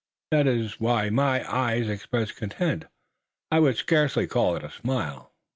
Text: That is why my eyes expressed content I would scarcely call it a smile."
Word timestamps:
That 0.31 0.47
is 0.47 0.79
why 0.79 1.11
my 1.11 1.47
eyes 1.47 1.87
expressed 1.87 2.35
content 2.35 2.85
I 3.51 3.59
would 3.59 3.77
scarcely 3.77 4.25
call 4.25 4.55
it 4.55 4.63
a 4.63 4.71
smile." 4.71 5.31